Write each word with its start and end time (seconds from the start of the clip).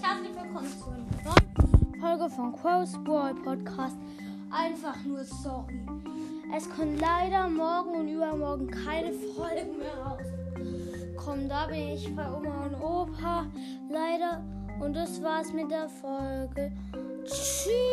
Herzlich 0.00 0.34
willkommen 0.34 0.72
zu 0.78 0.88
einer 0.88 1.34
neuen 1.34 2.00
Folge 2.00 2.30
von 2.34 2.52
Crow's 2.56 2.92
Boy 3.04 3.34
Podcast. 3.34 3.96
Einfach 4.50 4.96
nur 5.04 5.22
sorry. 5.22 5.84
Es 6.56 6.68
kommen 6.70 6.98
leider 6.98 7.46
morgen 7.48 8.00
und 8.00 8.08
übermorgen 8.08 8.70
keine 8.70 9.12
Folgen 9.12 9.78
mehr 9.78 9.94
rauskommen. 10.02 11.46
Da 11.46 11.66
bin 11.66 11.88
ich 11.90 12.14
bei 12.16 12.26
Oma 12.26 12.66
und 12.66 12.82
Opa. 12.82 13.46
Leider. 13.90 14.42
Und 14.80 14.94
das 14.94 15.22
war's 15.22 15.52
mit 15.52 15.70
der 15.70 15.88
Folge. 15.90 16.72
Tschüss. 17.24 17.91